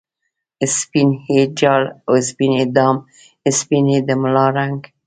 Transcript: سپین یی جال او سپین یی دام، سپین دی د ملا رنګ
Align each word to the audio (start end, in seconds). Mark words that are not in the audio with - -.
سپین 0.77 1.09
یی 1.27 1.39
جال 1.59 1.83
او 2.07 2.13
سپین 2.29 2.51
یی 2.57 2.65
دام، 2.75 2.95
سپین 3.59 3.83
دی 3.89 3.99
د 4.07 4.09
ملا 4.21 4.45
رنګ 4.57 4.79